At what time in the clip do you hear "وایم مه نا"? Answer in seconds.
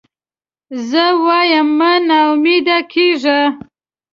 1.25-2.19